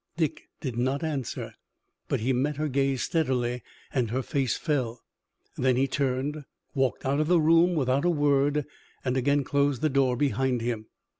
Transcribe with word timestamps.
Dick 0.17 0.49
did 0.61 0.77
not 0.77 1.03
answer, 1.03 1.53
but 2.07 2.21
he 2.21 2.33
met 2.33 2.57
her 2.57 2.67
gaze 2.67 3.03
steadily, 3.03 3.61
and 3.93 4.09
her 4.09 4.23
face 4.23 4.57
fell. 4.57 5.03
Then 5.57 5.75
he 5.75 5.87
turned, 5.87 6.43
walked 6.73 7.05
out 7.05 7.19
of 7.19 7.27
the 7.27 7.39
room 7.39 7.75
without 7.75 8.03
a 8.03 8.09
word, 8.09 8.65
and 9.05 9.15
again 9.15 9.43
closed 9.43 9.83
the 9.83 9.89
door 9.89 10.15
behind 10.17 10.61
him. 10.61 10.87